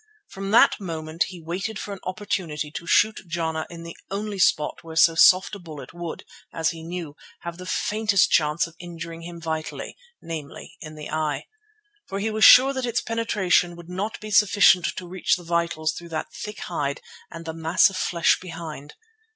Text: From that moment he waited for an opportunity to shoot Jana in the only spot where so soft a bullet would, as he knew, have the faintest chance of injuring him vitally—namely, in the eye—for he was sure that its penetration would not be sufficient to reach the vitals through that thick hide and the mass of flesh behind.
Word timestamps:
From 0.29 0.49
that 0.49 0.79
moment 0.79 1.25
he 1.27 1.39
waited 1.39 1.77
for 1.77 1.93
an 1.93 1.99
opportunity 2.05 2.71
to 2.71 2.87
shoot 2.87 3.19
Jana 3.27 3.67
in 3.69 3.83
the 3.83 3.95
only 4.09 4.39
spot 4.39 4.79
where 4.81 4.95
so 4.95 5.13
soft 5.13 5.53
a 5.53 5.59
bullet 5.59 5.93
would, 5.93 6.25
as 6.51 6.71
he 6.71 6.81
knew, 6.81 7.15
have 7.41 7.59
the 7.59 7.67
faintest 7.67 8.31
chance 8.31 8.65
of 8.65 8.75
injuring 8.79 9.21
him 9.21 9.39
vitally—namely, 9.39 10.75
in 10.81 10.95
the 10.95 11.11
eye—for 11.11 12.17
he 12.17 12.31
was 12.31 12.43
sure 12.43 12.73
that 12.73 12.83
its 12.87 12.99
penetration 12.99 13.75
would 13.75 13.89
not 13.89 14.19
be 14.19 14.31
sufficient 14.31 14.85
to 14.95 15.07
reach 15.07 15.35
the 15.35 15.43
vitals 15.43 15.93
through 15.93 16.09
that 16.09 16.33
thick 16.33 16.61
hide 16.61 17.01
and 17.29 17.45
the 17.45 17.53
mass 17.53 17.91
of 17.91 17.95
flesh 17.95 18.39
behind. 18.39 18.95